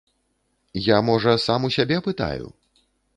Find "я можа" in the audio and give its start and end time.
0.85-1.35